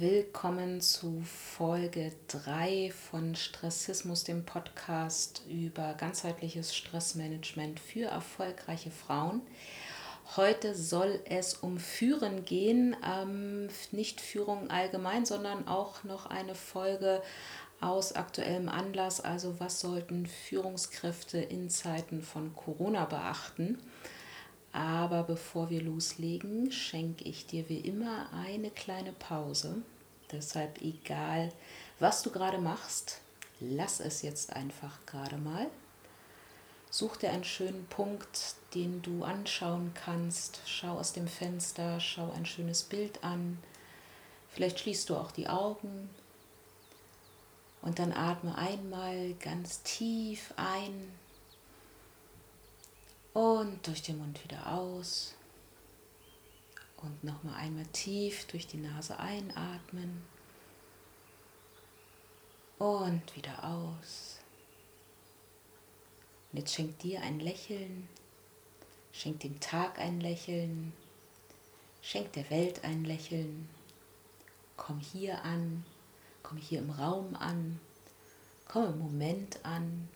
[0.00, 9.42] Willkommen zu Folge 3 von Stressismus, dem Podcast über ganzheitliches Stressmanagement für erfolgreiche Frauen.
[10.36, 17.20] Heute soll es um Führen gehen, ähm, nicht Führung allgemein, sondern auch noch eine Folge
[17.80, 19.20] aus aktuellem Anlass.
[19.20, 23.82] Also was sollten Führungskräfte in Zeiten von Corona beachten?
[24.72, 29.82] Aber bevor wir loslegen, schenke ich dir wie immer eine kleine Pause.
[30.30, 31.52] Deshalb egal,
[31.98, 33.20] was du gerade machst,
[33.60, 35.68] lass es jetzt einfach gerade mal.
[36.90, 40.60] Such dir einen schönen Punkt, den du anschauen kannst.
[40.66, 43.58] Schau aus dem Fenster, schau ein schönes Bild an.
[44.50, 46.08] Vielleicht schließt du auch die Augen.
[47.82, 51.12] Und dann atme einmal ganz tief ein
[53.34, 55.34] und durch den Mund wieder aus.
[56.96, 60.22] Und nochmal einmal tief durch die Nase einatmen.
[62.78, 64.40] Und wieder aus.
[66.50, 68.08] Und jetzt schenkt dir ein Lächeln.
[69.12, 70.92] Schenkt dem Tag ein Lächeln.
[72.02, 73.68] Schenkt der Welt ein Lächeln.
[74.76, 75.84] Komm hier an.
[76.42, 77.80] Komm hier im Raum an.
[78.66, 80.08] Komm im Moment an.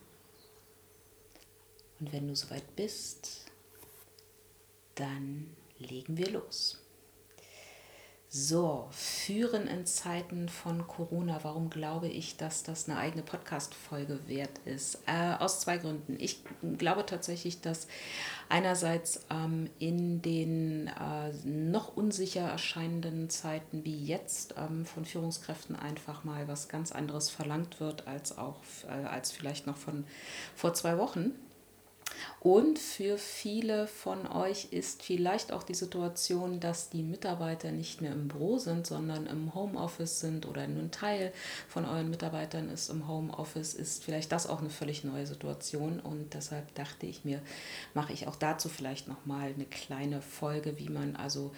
[2.02, 3.44] Und wenn du soweit bist,
[4.96, 5.46] dann
[5.78, 6.80] legen wir los.
[8.28, 11.38] So, führen in Zeiten von Corona.
[11.44, 14.98] Warum glaube ich, dass das eine eigene Podcast-Folge wert ist?
[15.06, 16.16] Äh, aus zwei Gründen.
[16.18, 16.42] Ich
[16.76, 17.86] glaube tatsächlich, dass
[18.48, 26.24] einerseits ähm, in den äh, noch unsicher erscheinenden Zeiten wie jetzt ähm, von Führungskräften einfach
[26.24, 28.58] mal was ganz anderes verlangt wird als auch
[28.88, 30.04] äh, als vielleicht noch von
[30.56, 31.32] vor zwei Wochen.
[32.40, 38.12] Und für viele von euch ist vielleicht auch die Situation, dass die Mitarbeiter nicht mehr
[38.12, 41.32] im Büro sind, sondern im Homeoffice sind oder nur ein Teil
[41.68, 46.00] von euren Mitarbeitern ist im Homeoffice, ist vielleicht das auch eine völlig neue Situation.
[46.00, 47.40] Und deshalb dachte ich mir,
[47.94, 51.52] mache ich auch dazu vielleicht nochmal eine kleine Folge, wie man also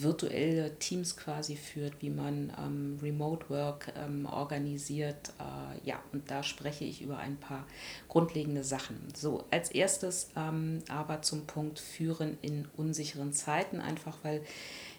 [0.00, 5.32] virtuelle Teams quasi führt, wie man ähm, Remote Work ähm, organisiert.
[5.38, 7.66] Äh, ja, und da spreche ich über ein paar
[8.08, 8.96] grundlegende Sachen.
[9.14, 14.42] So, als erstes ähm, aber zum Punkt Führen in unsicheren Zeiten, einfach weil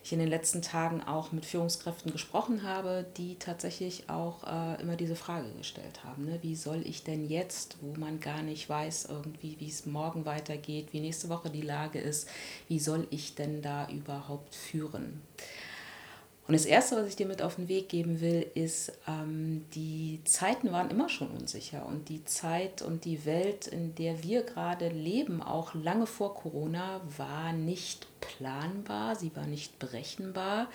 [0.04, 4.96] ich in den letzten Tagen auch mit Führungskräften gesprochen habe, die tatsächlich auch äh, immer
[4.96, 6.26] diese Frage gestellt haben.
[6.26, 6.40] Ne?
[6.42, 10.88] Wie soll ich denn jetzt, wo man gar nicht weiß, irgendwie, wie es morgen weitergeht,
[10.92, 12.30] wie nächste Woche die Lage ist,
[12.68, 15.22] wie soll ich denn da überhaupt führen?
[16.50, 20.20] Und das Erste, was ich dir mit auf den Weg geben will, ist, ähm, die
[20.24, 21.86] Zeiten waren immer schon unsicher.
[21.86, 27.02] Und die Zeit und die Welt, in der wir gerade leben, auch lange vor Corona,
[27.18, 30.68] war nicht planbar, sie war nicht berechenbar.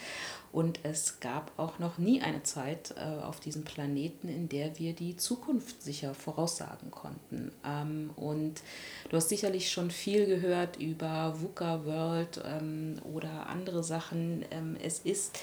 [0.53, 4.93] Und es gab auch noch nie eine Zeit äh, auf diesem Planeten, in der wir
[4.93, 7.50] die Zukunft sicher voraussagen konnten.
[7.65, 8.62] Ähm, und
[9.10, 14.44] du hast sicherlich schon viel gehört über VUCA World ähm, oder andere Sachen.
[14.50, 15.38] Ähm, es ist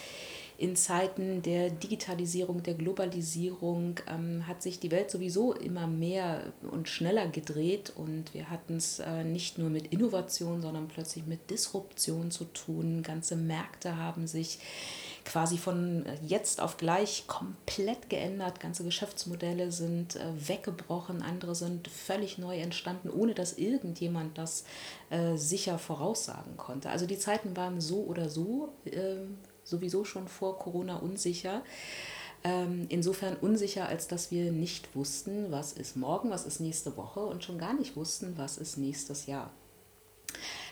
[0.62, 6.88] in Zeiten der Digitalisierung, der Globalisierung ähm, hat sich die Welt sowieso immer mehr und
[6.88, 12.30] schneller gedreht und wir hatten es äh, nicht nur mit Innovation, sondern plötzlich mit Disruption
[12.30, 13.02] zu tun.
[13.02, 14.60] Ganze Märkte haben sich
[15.26, 18.60] quasi von jetzt auf gleich komplett geändert.
[18.60, 24.66] Ganze Geschäftsmodelle sind äh, weggebrochen, andere sind völlig neu entstanden, ohne dass irgendjemand das
[25.10, 26.92] äh, sicher voraussagen konnte.
[26.92, 29.26] Also die Zeiten waren so oder so äh,
[29.64, 31.64] sowieso schon vor Corona unsicher.
[32.44, 37.20] Ähm, insofern unsicher, als dass wir nicht wussten, was ist morgen, was ist nächste Woche
[37.20, 39.52] und schon gar nicht wussten, was ist nächstes Jahr.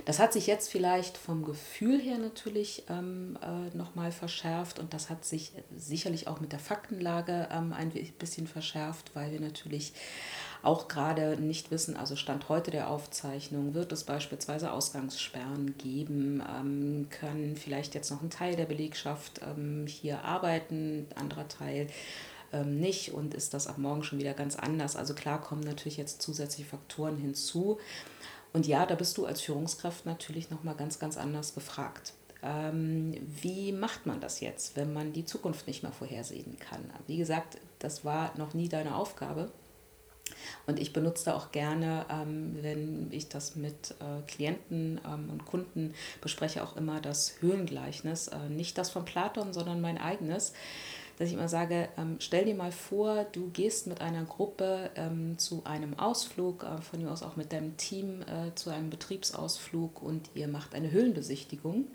[0.05, 5.09] Das hat sich jetzt vielleicht vom Gefühl her natürlich ähm, äh, nochmal verschärft und das
[5.09, 9.94] hat sich sicherlich auch mit der Faktenlage ähm, ein bisschen verschärft, weil wir natürlich
[10.62, 17.08] auch gerade nicht wissen, also Stand heute der Aufzeichnung, wird es beispielsweise Ausgangssperren geben, ähm,
[17.09, 21.88] können vielleicht jetzt noch ein Teil der Belegschaft ähm, hier arbeiten, anderer Teil
[22.51, 24.95] ähm, nicht und ist das ab morgen schon wieder ganz anders.
[24.95, 27.80] Also klar kommen natürlich jetzt zusätzliche Faktoren hinzu.
[28.51, 32.13] Und ja, da bist du als Führungskraft natürlich nochmal ganz, ganz anders gefragt.
[32.42, 36.89] Ähm, wie macht man das jetzt, wenn man die Zukunft nicht mehr vorhersehen kann?
[37.06, 39.51] Wie gesagt, das war noch nie deine Aufgabe.
[40.68, 45.94] Und ich benutze auch gerne, ähm, wenn ich das mit äh, Klienten ähm, und Kunden
[46.22, 48.28] bespreche, auch immer das Höhlengleichnis.
[48.28, 50.54] Äh, nicht das von Platon, sondern mein eigenes.
[51.20, 55.38] Dass ich immer sage, ähm, stell dir mal vor, du gehst mit einer Gruppe ähm,
[55.38, 60.02] zu einem Ausflug, äh, von mir aus auch mit deinem Team äh, zu einem Betriebsausflug
[60.02, 61.88] und ihr macht eine Höhlenbesichtigung.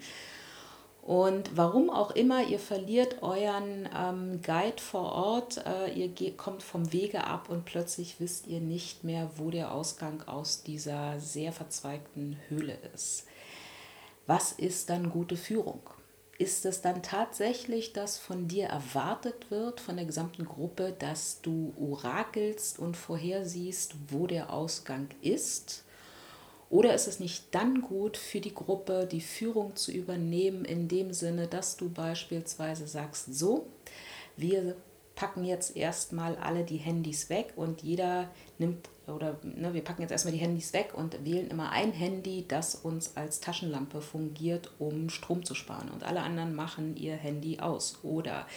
[1.05, 6.95] Und warum auch immer, ihr verliert euren ähm, Guide vor Ort, äh, ihr kommt vom
[6.95, 12.39] Wege ab und plötzlich wisst ihr nicht mehr, wo der Ausgang aus dieser sehr verzweigten
[12.49, 13.27] Höhle ist.
[14.27, 15.83] Was ist dann gute Führung?
[16.39, 21.75] Ist es dann tatsächlich, dass von dir erwartet wird, von der gesamten Gruppe, dass du
[21.79, 25.85] orakelst und vorhersiehst, wo der Ausgang ist?
[26.75, 31.13] Oder ist es nicht dann gut für die Gruppe, die Führung zu übernehmen, in dem
[31.13, 33.69] Sinne, dass du beispielsweise sagst, so,
[34.37, 34.75] wir
[35.15, 38.29] packen jetzt erstmal alle die Handys weg und jeder
[38.59, 42.45] nimmt, oder ne, wir packen jetzt erstmal die Handys weg und wählen immer ein Handy,
[42.49, 45.91] das uns als Taschenlampe fungiert, um Strom zu sparen.
[45.91, 48.01] Und alle anderen machen ihr Handy aus.
[48.03, 48.49] Oder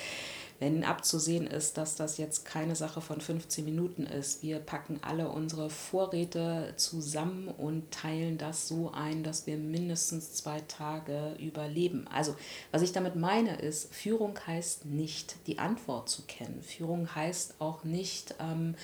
[0.60, 4.42] wenn abzusehen ist, dass das jetzt keine Sache von 15 Minuten ist.
[4.42, 10.62] Wir packen alle unsere Vorräte zusammen und teilen das so ein, dass wir mindestens zwei
[10.62, 12.08] Tage überleben.
[12.12, 12.36] Also
[12.72, 16.64] was ich damit meine ist, Führung heißt nicht die Antwort zu kennen.
[16.64, 18.76] Führung heißt auch nicht ähm,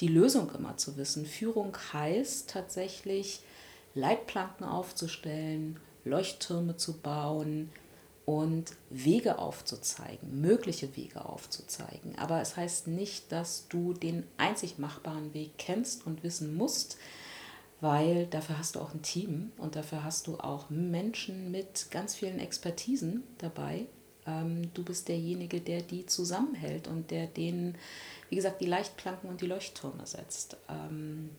[0.00, 1.24] die Lösung immer zu wissen.
[1.24, 3.40] Führung heißt tatsächlich
[3.94, 7.70] Leitplanken aufzustellen, Leuchttürme zu bauen,
[8.24, 12.16] und Wege aufzuzeigen, mögliche Wege aufzuzeigen.
[12.18, 16.98] Aber es heißt nicht, dass du den einzig machbaren Weg kennst und wissen musst,
[17.80, 22.14] weil dafür hast du auch ein Team und dafür hast du auch Menschen mit ganz
[22.14, 23.86] vielen Expertisen dabei.
[24.24, 27.76] Ähm, du bist derjenige, der die zusammenhält und der denen,
[28.28, 30.56] wie gesagt, die Leichtplanken und die Leuchttürme setzt.
[30.68, 31.30] Ähm,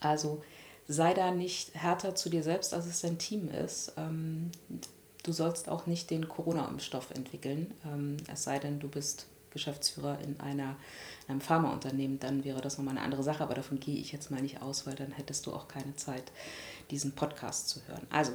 [0.00, 0.42] also
[0.88, 3.92] sei da nicht härter zu dir selbst, als es dein Team ist.
[5.26, 10.38] Du sollst auch nicht den Corona-Impfstoff entwickeln, ähm, es sei denn, du bist Geschäftsführer in
[10.38, 10.76] einer,
[11.26, 14.40] einem Pharmaunternehmen, dann wäre das nochmal eine andere Sache, aber davon gehe ich jetzt mal
[14.40, 16.30] nicht aus, weil dann hättest du auch keine Zeit,
[16.92, 18.06] diesen Podcast zu hören.
[18.08, 18.34] Also,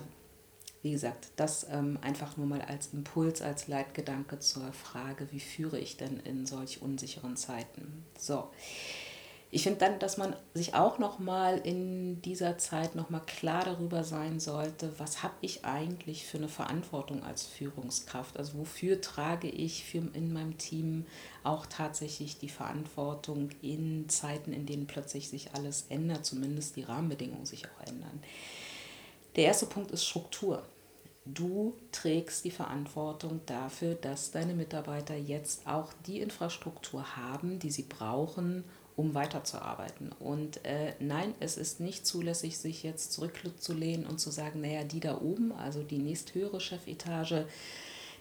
[0.81, 5.79] wie gesagt, das ähm, einfach nur mal als Impuls, als Leitgedanke zur Frage, wie führe
[5.79, 8.03] ich denn in solch unsicheren Zeiten?
[8.17, 8.49] So.
[9.53, 13.65] Ich finde dann, dass man sich auch noch mal in dieser Zeit noch mal klar
[13.65, 18.37] darüber sein sollte, was habe ich eigentlich für eine Verantwortung als Führungskraft?
[18.37, 21.05] Also wofür trage ich für in meinem Team
[21.43, 27.45] auch tatsächlich die Verantwortung in Zeiten, in denen plötzlich sich alles ändert, zumindest die Rahmenbedingungen
[27.45, 28.23] sich auch ändern.
[29.35, 30.63] Der erste Punkt ist Struktur.
[31.25, 37.83] Du trägst die Verantwortung dafür, dass deine Mitarbeiter jetzt auch die Infrastruktur haben, die sie
[37.83, 38.63] brauchen,
[39.01, 40.11] um weiterzuarbeiten.
[40.19, 44.99] Und äh, nein, es ist nicht zulässig, sich jetzt zurückzulehnen und zu sagen, naja, die
[44.99, 47.47] da oben, also die nächsthöhere Chefetage,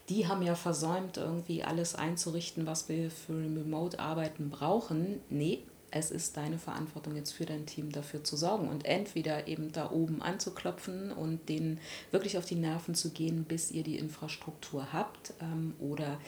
[0.09, 5.21] die haben ja versäumt, irgendwie alles einzurichten, was wir für Remote-Arbeiten brauchen.
[5.29, 9.71] Nee, es ist deine Verantwortung jetzt für dein Team dafür zu sorgen und entweder eben
[9.73, 11.79] da oben anzuklopfen und denen
[12.11, 16.19] wirklich auf die Nerven zu gehen, bis ihr die Infrastruktur habt ähm, oder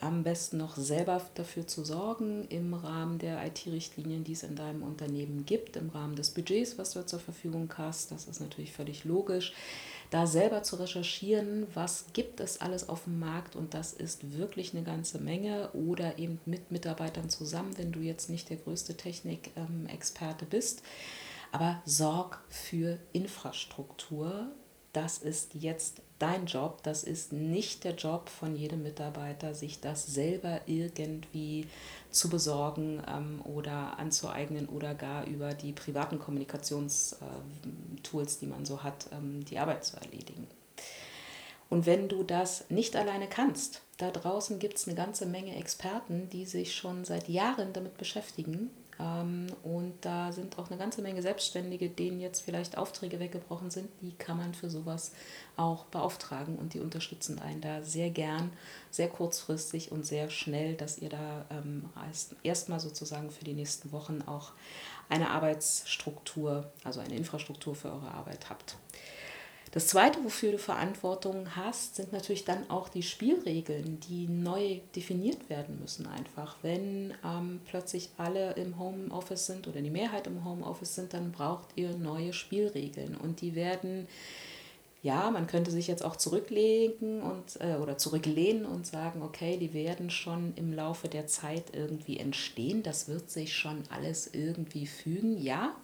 [0.00, 4.82] am besten noch selber dafür zu sorgen im Rahmen der IT-Richtlinien, die es in deinem
[4.82, 8.12] Unternehmen gibt, im Rahmen des Budgets, was du zur Verfügung hast.
[8.12, 9.54] Das ist natürlich völlig logisch
[10.10, 14.74] da selber zu recherchieren, was gibt es alles auf dem Markt und das ist wirklich
[14.74, 20.46] eine ganze Menge oder eben mit Mitarbeitern zusammen, wenn du jetzt nicht der größte Technikexperte
[20.46, 20.82] bist.
[21.52, 24.48] Aber sorg für Infrastruktur.
[24.92, 26.82] Das ist jetzt dein Job.
[26.82, 31.66] Das ist nicht der Job von jedem Mitarbeiter, sich das selber irgendwie
[32.10, 39.06] zu besorgen ähm, oder anzueignen oder gar über die privaten Kommunikationstools, die man so hat,
[39.12, 40.46] ähm, die Arbeit zu erledigen.
[41.68, 46.28] Und wenn du das nicht alleine kannst, da draußen gibt es eine ganze Menge Experten,
[46.30, 48.70] die sich schon seit Jahren damit beschäftigen
[49.62, 53.88] und da sind auch eine ganze Menge Selbstständige, denen jetzt vielleicht Aufträge weggebrochen sind.
[54.00, 55.12] Die kann man für sowas
[55.56, 58.52] auch beauftragen und die unterstützen einen da sehr gern,
[58.90, 61.88] sehr kurzfristig und sehr schnell, dass ihr da ähm,
[62.42, 64.52] erstmal sozusagen für die nächsten Wochen auch
[65.08, 68.76] eine Arbeitsstruktur, also eine Infrastruktur für eure Arbeit habt.
[69.72, 75.48] Das Zweite, wofür du Verantwortung hast, sind natürlich dann auch die Spielregeln, die neu definiert
[75.48, 76.56] werden müssen einfach.
[76.62, 81.68] Wenn ähm, plötzlich alle im Homeoffice sind oder die Mehrheit im Homeoffice sind, dann braucht
[81.76, 84.08] ihr neue Spielregeln und die werden
[85.02, 89.72] ja, man könnte sich jetzt auch zurücklegen und äh, oder zurücklehnen und sagen, okay, die
[89.72, 92.82] werden schon im Laufe der Zeit irgendwie entstehen.
[92.82, 95.40] Das wird sich schon alles irgendwie fügen.
[95.40, 95.74] Ja,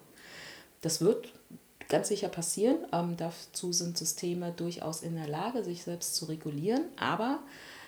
[0.83, 1.33] das wird
[1.89, 2.79] ganz sicher passieren.
[2.93, 6.85] Ähm, dazu sind Systeme durchaus in der Lage, sich selbst zu regulieren.
[6.97, 7.41] Aber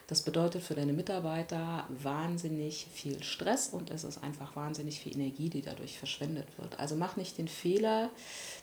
[0.08, 5.50] Das bedeutet für deine Mitarbeiter wahnsinnig viel Stress und es ist einfach wahnsinnig viel Energie,
[5.50, 6.80] die dadurch verschwendet wird.
[6.80, 8.08] Also mach nicht den Fehler,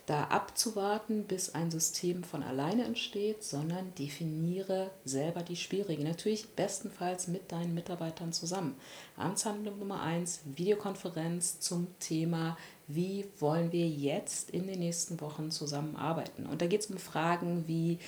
[0.08, 6.08] da abzuwarten, bis ein System von alleine entsteht, sondern definiere selber die Spielregeln.
[6.08, 8.76] Natürlich bestenfalls mit deinen Mitarbeitern zusammen.
[9.16, 16.46] Amtshandlung Nummer eins: Videokonferenz zum Thema wie wollen wir jetzt in den nächsten Wochen zusammenarbeiten.
[16.46, 18.00] Und da geht es um Fragen wie,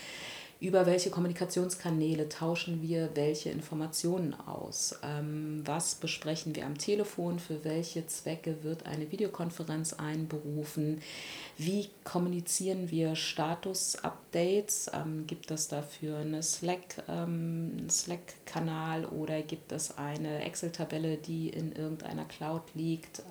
[0.59, 4.95] über welche Kommunikationskanäle tauschen wir welche Informationen aus?
[5.03, 7.37] Ähm, was besprechen wir am Telefon?
[7.37, 11.01] Für welche Zwecke wird eine Videokonferenz einberufen?
[11.59, 14.89] Wie kommunizieren wir Status-Updates?
[14.93, 21.71] Ähm, gibt es dafür eine Slack, ähm, Slack-Kanal oder gibt es eine Excel-Tabelle, die in
[21.71, 23.21] irgendeiner Cloud liegt?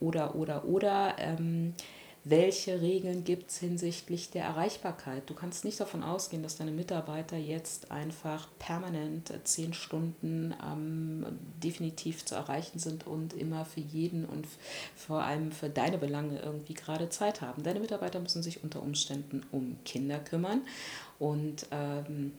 [0.00, 1.16] Oder, oder, oder.
[1.18, 1.74] Ähm,
[2.22, 5.22] welche Regeln gibt es hinsichtlich der Erreichbarkeit.
[5.30, 11.24] Du kannst nicht davon ausgehen, dass deine Mitarbeiter jetzt einfach permanent zehn Stunden ähm,
[11.62, 14.46] definitiv zu erreichen sind und immer für jeden und
[14.94, 17.62] vor allem für deine Belange irgendwie gerade Zeit haben.
[17.62, 20.60] Deine Mitarbeiter müssen sich unter Umständen um Kinder kümmern
[21.18, 22.32] und ähm,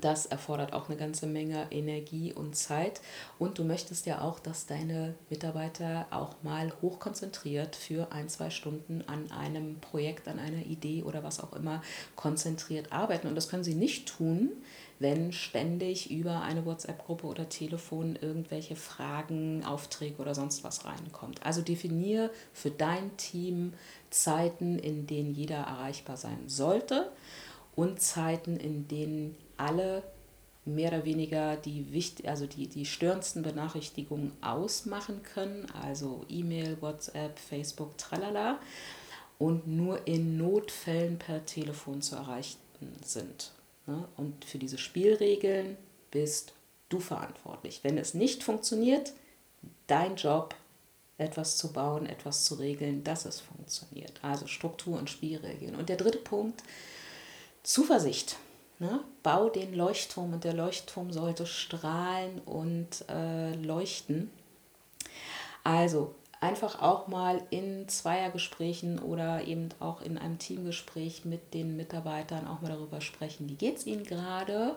[0.00, 3.00] das erfordert auch eine ganze Menge Energie und Zeit.
[3.38, 9.02] Und du möchtest ja auch, dass deine Mitarbeiter auch mal hochkonzentriert für ein, zwei Stunden
[9.06, 11.82] an einem Projekt, an einer Idee oder was auch immer
[12.16, 13.26] konzentriert arbeiten.
[13.26, 14.50] Und das können sie nicht tun,
[14.98, 21.44] wenn ständig über eine WhatsApp-Gruppe oder Telefon irgendwelche Fragen, Aufträge oder sonst was reinkommt.
[21.44, 23.74] Also definiere für dein Team
[24.10, 27.12] Zeiten, in denen jeder erreichbar sein sollte
[27.76, 30.02] und Zeiten, in denen alle
[30.64, 31.86] mehr oder weniger die,
[32.26, 38.60] also die, die störendsten Benachrichtigungen ausmachen können, also E-Mail, WhatsApp, Facebook, tralala,
[39.38, 42.58] und nur in Notfällen per Telefon zu erreichen
[43.04, 43.52] sind.
[43.86, 44.04] Ne?
[44.16, 45.76] Und für diese Spielregeln
[46.10, 46.52] bist
[46.88, 47.80] du verantwortlich.
[47.82, 49.12] Wenn es nicht funktioniert,
[49.86, 50.54] dein Job,
[51.18, 54.12] etwas zu bauen, etwas zu regeln, dass es funktioniert.
[54.22, 55.74] Also Struktur und Spielregeln.
[55.74, 56.62] Und der dritte Punkt,
[57.64, 58.36] Zuversicht.
[58.78, 59.00] Ne?
[59.22, 64.30] Bau den Leuchtturm und der Leuchtturm sollte strahlen und äh, leuchten.
[65.64, 72.46] Also einfach auch mal in Zweiergesprächen oder eben auch in einem Teamgespräch mit den Mitarbeitern
[72.46, 74.76] auch mal darüber sprechen, wie geht es ihnen gerade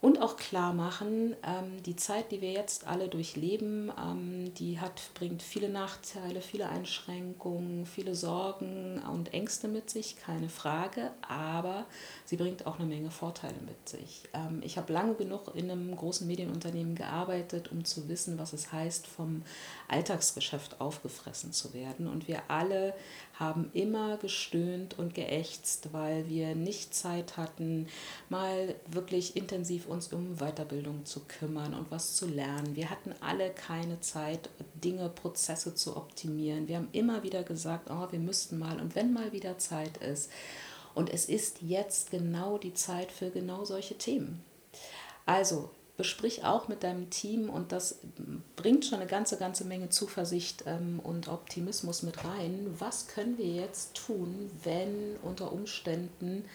[0.00, 5.10] und auch klar machen, ähm, die Zeit, die wir jetzt alle durchleben, ähm, die hat,
[5.12, 11.84] bringt viele Nachteile, viele Einschränkungen, viele Sorgen und Ängste mit sich, keine Frage, aber
[12.24, 14.22] sie bringt auch eine Menge Vorteile mit sich.
[14.32, 18.72] Ähm, ich habe lange genug in einem großen Medienunternehmen gearbeitet, um zu wissen, was es
[18.72, 19.42] heißt, vom
[19.88, 22.08] Alltagsgeschäft aufgefressen zu werden.
[22.08, 22.94] Und wir alle
[23.40, 27.88] haben immer gestöhnt und geächtzt, weil wir nicht Zeit hatten,
[28.28, 32.76] mal wirklich intensiv uns um Weiterbildung zu kümmern und was zu lernen.
[32.76, 36.68] Wir hatten alle keine Zeit, Dinge, Prozesse zu optimieren.
[36.68, 40.30] Wir haben immer wieder gesagt, oh, wir müssten mal und wenn mal wieder Zeit ist.
[40.94, 44.44] Und es ist jetzt genau die Zeit für genau solche Themen.
[45.24, 45.70] Also
[46.00, 47.98] besprich auch mit deinem Team und das
[48.56, 52.74] bringt schon eine ganze, ganze Menge Zuversicht ähm, und Optimismus mit rein.
[52.78, 56.46] Was können wir jetzt tun, wenn unter Umständen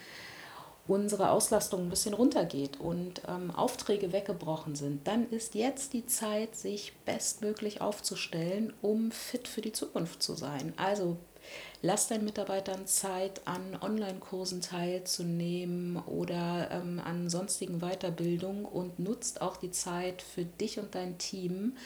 [0.87, 6.55] unsere Auslastung ein bisschen runtergeht und ähm, Aufträge weggebrochen sind, dann ist jetzt die Zeit,
[6.55, 10.73] sich bestmöglich aufzustellen, um fit für die Zukunft zu sein.
[10.77, 11.17] Also
[11.81, 19.57] Lass deinen Mitarbeitern Zeit, an Online-Kursen teilzunehmen oder ähm, an sonstigen Weiterbildungen und nutzt auch
[19.57, 21.77] die Zeit für dich und dein Team,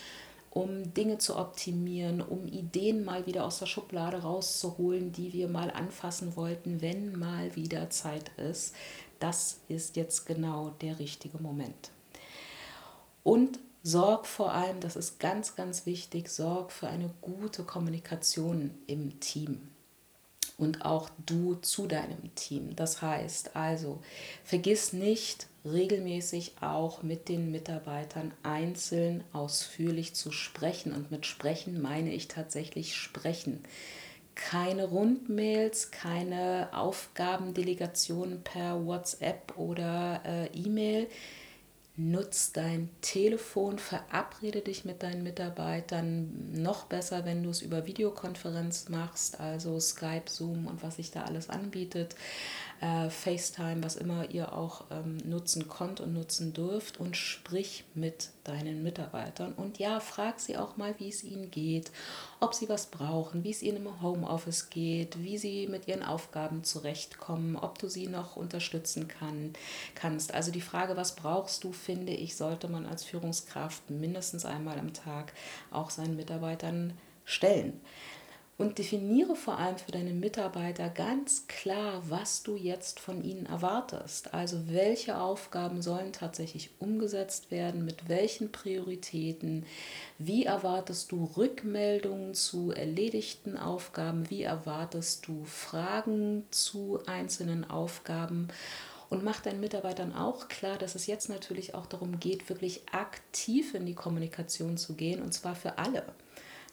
[0.52, 5.70] um Dinge zu optimieren, um Ideen mal wieder aus der Schublade rauszuholen, die wir mal
[5.70, 8.74] anfassen wollten, wenn mal wieder Zeit ist.
[9.20, 11.92] Das ist jetzt genau der richtige Moment.
[13.24, 19.20] Und sorg vor allem, das ist ganz, ganz wichtig, sorg für eine gute Kommunikation im
[19.20, 19.70] Team
[20.60, 22.76] und auch du zu deinem Team.
[22.76, 24.02] Das heißt also,
[24.44, 30.94] vergiss nicht regelmäßig auch mit den Mitarbeitern einzeln ausführlich zu sprechen.
[30.94, 33.64] Und mit sprechen meine ich tatsächlich sprechen.
[34.36, 41.08] Keine Rundmails, keine Aufgabendelegationen per WhatsApp oder äh, E-Mail
[42.00, 46.30] nutz dein Telefon, verabrede dich mit deinen Mitarbeitern.
[46.54, 51.24] Noch besser, wenn du es über Videokonferenz machst, also Skype, Zoom und was sich da
[51.24, 52.16] alles anbietet.
[52.82, 58.30] Äh, FaceTime, was immer ihr auch ähm, nutzen konnt und nutzen dürft und sprich mit
[58.44, 59.54] deinen Mitarbeitern.
[59.54, 61.92] Und ja, frag sie auch mal, wie es ihnen geht,
[62.40, 66.64] ob sie was brauchen, wie es ihnen im Homeoffice geht, wie sie mit ihren Aufgaben
[66.64, 69.54] zurechtkommen, ob du sie noch unterstützen kann,
[69.96, 70.34] kannst.
[70.34, 74.94] Also die Frage, was brauchst du, finde ich, sollte man als Führungskraft mindestens einmal am
[74.94, 75.34] Tag
[75.72, 76.94] auch seinen Mitarbeitern
[77.26, 77.80] stellen.
[78.60, 84.34] Und definiere vor allem für deine Mitarbeiter ganz klar, was du jetzt von ihnen erwartest.
[84.34, 89.66] Also welche Aufgaben sollen tatsächlich umgesetzt werden, mit welchen Prioritäten,
[90.18, 98.50] wie erwartest du Rückmeldungen zu erledigten Aufgaben, wie erwartest du Fragen zu einzelnen Aufgaben.
[99.10, 103.74] Und mach deinen Mitarbeitern auch klar, dass es jetzt natürlich auch darum geht, wirklich aktiv
[103.74, 106.04] in die Kommunikation zu gehen, und zwar für alle.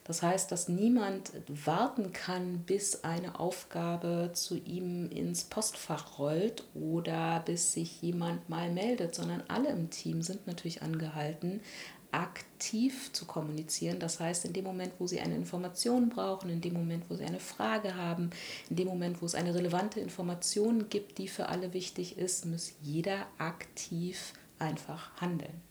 [0.07, 7.41] Das heißt, dass niemand warten kann, bis eine Aufgabe zu ihm ins Postfach rollt oder
[7.45, 11.59] bis sich jemand mal meldet, sondern alle im Team sind natürlich angehalten,
[12.11, 13.99] aktiv zu kommunizieren.
[13.99, 17.25] Das heißt, in dem Moment, wo Sie eine Information brauchen, in dem Moment, wo Sie
[17.25, 18.29] eine Frage haben,
[18.69, 22.73] in dem Moment, wo es eine relevante Information gibt, die für alle wichtig ist, muss
[22.81, 25.61] jeder aktiv einfach handeln.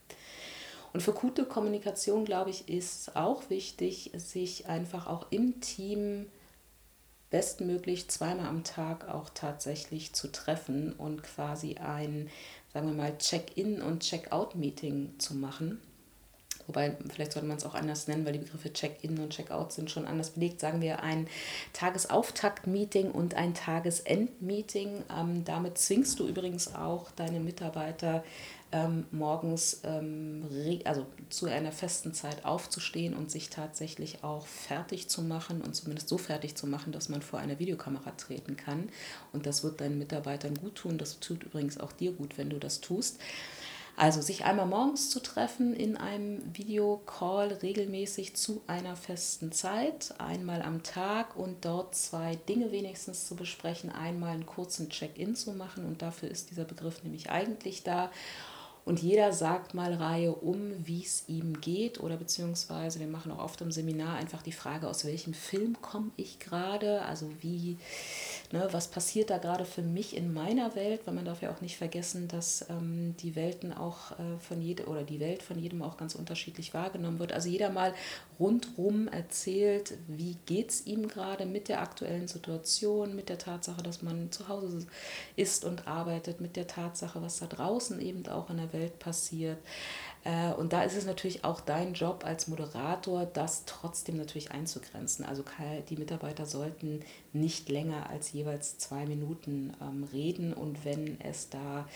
[0.93, 6.27] Und für gute Kommunikation, glaube ich, ist auch wichtig, sich einfach auch im Team
[7.31, 12.31] bestmöglich zweimal am Tag auch tatsächlich zu treffen und quasi ein,
[12.73, 15.81] sagen wir mal, Check-in und Check-out-Meeting zu machen.
[16.67, 19.91] Wobei, vielleicht sollte man es auch anders nennen, weil die Begriffe Check-in und Check-out sind
[19.91, 20.61] schon anders belegt.
[20.61, 21.29] Sagen wir ein
[21.73, 25.05] Tagesauftakt-Meeting und ein Tagesend-Meeting.
[25.17, 28.25] Ähm, damit zwingst du übrigens auch deine Mitarbeiter
[28.73, 30.45] ähm, morgens ähm,
[30.85, 36.09] also zu einer festen Zeit aufzustehen und sich tatsächlich auch fertig zu machen und zumindest
[36.09, 38.89] so fertig zu machen, dass man vor einer Videokamera treten kann.
[39.33, 40.99] Und das wird deinen Mitarbeitern gut tun.
[40.99, 43.19] Das tut übrigens auch dir gut, wenn du das tust.
[43.97, 50.61] Also sich einmal morgens zu treffen in einem Videocall regelmäßig zu einer festen Zeit, einmal
[50.61, 55.87] am Tag und dort zwei Dinge wenigstens zu besprechen, einmal einen kurzen Check-in zu machen.
[55.87, 58.11] Und dafür ist dieser Begriff nämlich eigentlich da
[58.87, 61.99] und jeder sagt mal Reihe um, wie es ihm geht.
[61.99, 66.13] Oder beziehungsweise wir machen auch oft im Seminar einfach die Frage, aus welchem Film komme
[66.17, 67.79] ich gerade, also wie,
[68.53, 71.61] ne, was passiert da gerade für mich in meiner Welt, weil man darf ja auch
[71.61, 75.83] nicht vergessen, dass ähm, die Welten auch äh, von jedem oder die Welt von jedem
[75.83, 77.33] auch ganz unterschiedlich wahrgenommen wird.
[77.33, 77.93] Also jeder mal
[78.39, 84.03] rundrum erzählt, wie geht es ihm gerade mit der aktuellen Situation, mit der Tatsache, dass
[84.03, 84.87] man zu Hause
[85.37, 89.59] ist und arbeitet, mit der Tatsache, was da draußen eben auch in der Welt passiert.
[90.25, 95.25] Äh, und da ist es natürlich auch dein Job als Moderator, das trotzdem natürlich einzugrenzen.
[95.25, 95.45] Also
[95.89, 97.01] die Mitarbeiter sollten
[97.33, 101.87] nicht länger als jeweils zwei Minuten ähm, reden und wenn es da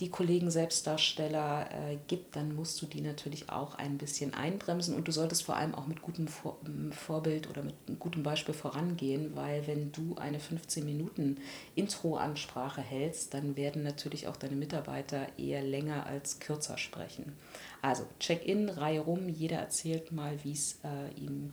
[0.00, 5.06] die Kollegen Selbstdarsteller äh, gibt, dann musst du die natürlich auch ein bisschen einbremsen und
[5.06, 6.58] du solltest vor allem auch mit gutem vor
[6.90, 11.36] Vorbild oder mit gutem Beispiel vorangehen, weil wenn du eine 15 Minuten
[11.76, 17.32] Intro-Ansprache hältst, dann werden natürlich auch deine Mitarbeiter eher länger als kürzer sprechen.
[17.80, 21.50] Also Check-in, Reihe rum, jeder erzählt mal, wie es äh, ihm,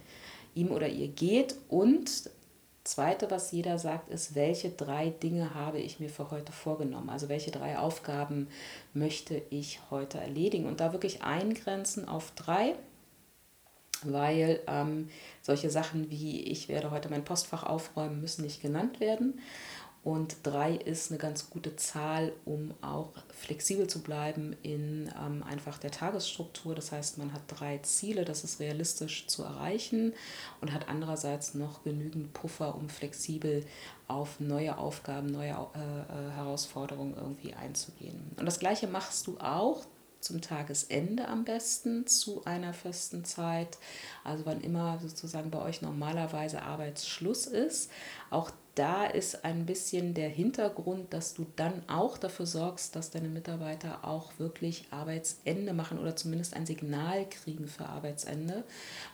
[0.56, 2.10] ihm oder ihr geht und
[2.84, 7.10] Zweite, was jeder sagt, ist, welche drei Dinge habe ich mir für heute vorgenommen?
[7.10, 8.48] Also welche drei Aufgaben
[8.94, 10.66] möchte ich heute erledigen?
[10.66, 12.76] Und da wirklich eingrenzen auf drei,
[14.04, 15.10] weil ähm,
[15.44, 19.40] solche Sachen wie ich werde heute mein Postfach aufräumen müssen nicht genannt werden.
[20.04, 25.78] Und drei ist eine ganz gute Zahl, um auch flexibel zu bleiben in ähm, einfach
[25.78, 26.74] der Tagesstruktur.
[26.74, 30.14] Das heißt, man hat drei Ziele, das ist realistisch zu erreichen
[30.60, 33.64] und hat andererseits noch genügend Puffer, um flexibel
[34.08, 38.32] auf neue Aufgaben, neue äh, äh Herausforderungen irgendwie einzugehen.
[38.40, 39.86] Und das gleiche machst du auch
[40.20, 43.78] zum Tagesende am besten zu einer festen Zeit,
[44.24, 47.92] also wann immer sozusagen bei euch normalerweise Arbeitsschluss ist.
[48.30, 53.28] Auch da ist ein bisschen der Hintergrund, dass du dann auch dafür sorgst, dass deine
[53.28, 58.64] Mitarbeiter auch wirklich Arbeitsende machen oder zumindest ein Signal kriegen für Arbeitsende,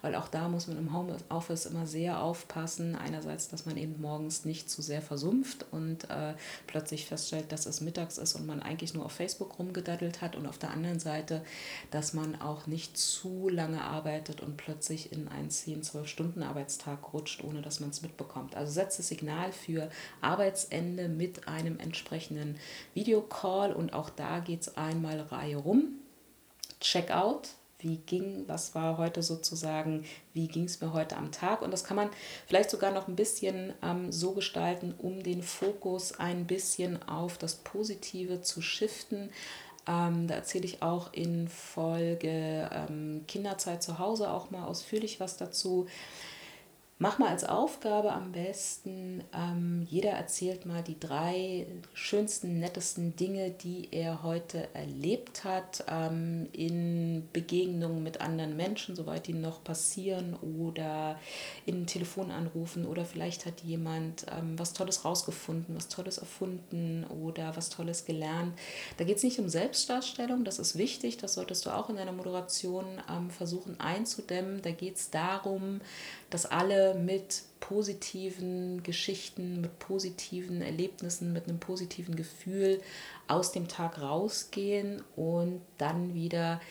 [0.04, 2.96] weil auch da muss man im Homeoffice immer sehr aufpassen.
[2.96, 6.36] Einerseits, dass man eben morgens nicht zu sehr versumpft und äh,
[6.68, 10.46] plötzlich feststellt, dass es mittags ist und man eigentlich nur auf Facebook rumgedaddelt hat und
[10.46, 11.42] auf der anderen Seite,
[11.90, 17.12] dass man auch nicht zu lange arbeitet und plötzlich in einen 10, 12 Stunden Arbeitstag
[17.14, 18.56] rutscht, ohne dass man es mitbekommt.
[18.56, 19.90] Also setze das Signal für
[20.22, 22.58] Arbeitsende mit einem entsprechenden
[22.94, 26.00] Videocall und auch da geht es einmal Reihe rum.
[26.80, 31.62] Checkout, wie ging, was war heute sozusagen, wie ging es mir heute am Tag.
[31.62, 32.10] Und das kann man
[32.48, 37.56] vielleicht sogar noch ein bisschen ähm, so gestalten, um den Fokus ein bisschen auf das
[37.56, 39.30] Positive zu shiften.
[39.88, 45.38] Ähm, da erzähle ich auch in Folge ähm, Kinderzeit zu Hause auch mal ausführlich was
[45.38, 45.88] dazu.
[47.00, 53.52] Mach mal als Aufgabe am besten, ähm, jeder erzählt mal die drei schönsten, nettesten Dinge,
[53.52, 60.36] die er heute erlebt hat, ähm, in Begegnungen mit anderen Menschen, soweit die noch passieren,
[60.58, 61.20] oder
[61.68, 67.70] in Telefonanrufen, oder vielleicht hat jemand ähm, was Tolles rausgefunden, was Tolles erfunden oder was
[67.70, 68.58] Tolles gelernt.
[68.98, 72.12] Da geht es nicht um Selbstdarstellung, das ist wichtig, das solltest du auch in deiner
[72.12, 74.64] Moderation ähm, versuchen einzudämmen.
[74.64, 75.80] Da geht es darum,
[76.30, 82.82] dass alle mit positiven Geschichten, mit positiven Erlebnissen, mit einem positiven Gefühl
[83.28, 86.62] aus dem Tag rausgehen und dann wieder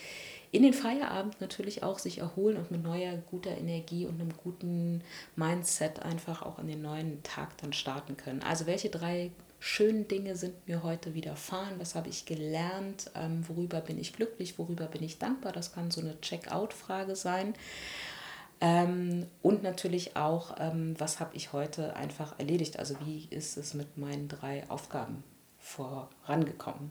[0.52, 5.02] in den Feierabend natürlich auch sich erholen und mit neuer, guter Energie und einem guten
[5.34, 8.42] Mindset einfach auch in den neuen Tag dann starten können.
[8.42, 11.78] Also welche drei schönen Dinge sind mir heute widerfahren?
[11.78, 13.10] Was habe ich gelernt?
[13.14, 14.58] Ähm, worüber bin ich glücklich?
[14.58, 15.52] Worüber bin ich dankbar?
[15.52, 17.54] Das kann so eine Check-out-Frage sein.
[18.60, 22.78] Ähm, und natürlich auch, ähm, was habe ich heute einfach erledigt?
[22.78, 25.22] Also wie ist es mit meinen drei Aufgaben
[25.58, 26.90] vorangekommen?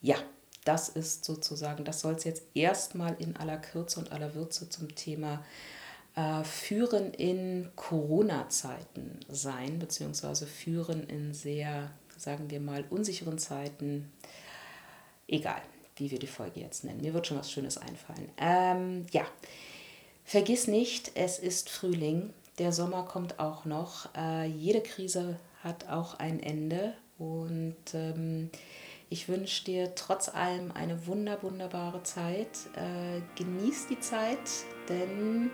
[0.00, 0.16] Ja,
[0.64, 4.94] das ist sozusagen, das soll es jetzt erstmal in aller Kürze und aller Würze zum
[4.94, 5.44] Thema
[6.14, 14.12] äh, Führen in Corona-Zeiten sein, beziehungsweise Führen in sehr, sagen wir mal, unsicheren Zeiten.
[15.26, 15.62] Egal,
[15.96, 17.00] wie wir die Folge jetzt nennen.
[17.00, 18.30] Mir wird schon was Schönes einfallen.
[18.38, 19.26] Ähm, ja,
[20.24, 24.08] Vergiss nicht, es ist Frühling, der Sommer kommt auch noch.
[24.16, 28.50] Äh, jede Krise hat auch ein Ende und ähm,
[29.10, 32.48] ich wünsche dir trotz allem eine wunder, wunderbare Zeit.
[32.76, 34.38] Äh, genieß die Zeit,
[34.88, 35.50] denn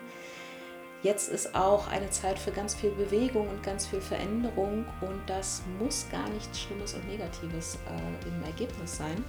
[1.03, 5.63] jetzt ist auch eine Zeit für ganz viel Bewegung und ganz viel Veränderung und das
[5.81, 9.25] muss gar nichts Schlimmes und Negatives äh, im Ergebnis sein.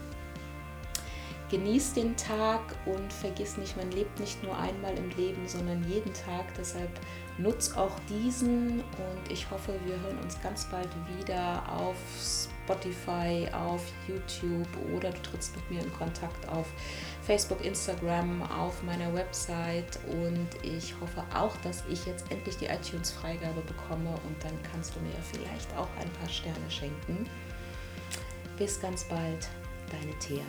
[1.49, 6.13] Genieß den Tag und vergiss nicht, man lebt nicht nur einmal im Leben, sondern jeden
[6.13, 6.45] Tag.
[6.55, 6.91] Deshalb
[7.39, 13.81] nutz auch diesen und ich hoffe, wir hören uns ganz bald wieder auf Spotify, auf
[14.07, 16.67] YouTube oder du trittst mit mir in Kontakt auf
[17.23, 23.61] Facebook, Instagram, auf meiner Website und ich hoffe auch, dass ich jetzt endlich die iTunes-Freigabe
[23.61, 27.27] bekomme und dann kannst du mir vielleicht auch ein paar Sterne schenken.
[28.57, 29.47] Bis ganz bald,
[29.89, 30.43] deine Thea.